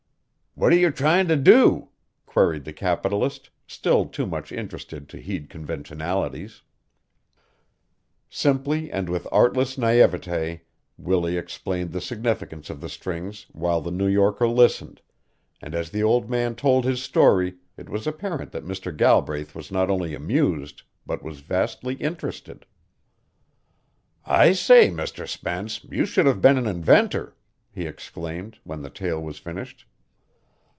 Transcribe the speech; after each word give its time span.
"What 0.53 0.73
are 0.73 0.77
you 0.77 0.91
trying 0.91 1.29
to 1.29 1.37
do?" 1.37 1.91
queried 2.25 2.65
the 2.65 2.73
capitalist, 2.73 3.49
still 3.67 4.05
too 4.05 4.25
much 4.25 4.51
interested 4.51 5.07
to 5.07 5.17
heed 5.17 5.49
conventionalities. 5.49 6.61
Simply 8.29 8.91
and 8.91 9.07
with 9.07 9.25
artless 9.31 9.77
naïvete 9.77 10.59
Willie 10.97 11.37
explained 11.37 11.93
the 11.93 12.01
significance 12.01 12.69
of 12.69 12.81
the 12.81 12.89
strings 12.89 13.45
while 13.53 13.79
the 13.79 13.91
New 13.91 14.09
Yorker 14.09 14.45
listened, 14.45 14.99
and 15.61 15.73
as 15.73 15.89
the 15.89 16.03
old 16.03 16.29
man 16.29 16.55
told 16.55 16.83
his 16.83 17.01
story 17.01 17.55
it 17.77 17.87
was 17.87 18.05
apparent 18.05 18.51
that 18.51 18.65
Mr. 18.65 18.95
Galbraith 18.95 19.55
was 19.55 19.71
not 19.71 19.89
only 19.89 20.13
amused 20.13 20.83
but 21.05 21.23
was 21.23 21.39
vastly 21.39 21.93
interested. 21.95 22.65
"I 24.25 24.51
say, 24.51 24.89
Mr. 24.89 25.25
Spence, 25.25 25.85
you 25.85 26.05
should 26.05 26.25
have 26.25 26.41
been 26.41 26.57
an 26.57 26.67
inventor," 26.67 27.37
he 27.73 27.85
exclaimed, 27.85 28.59
when 28.65 28.81
the 28.81 28.89
tale 28.89 29.23
was 29.23 29.39
finished. 29.39 29.85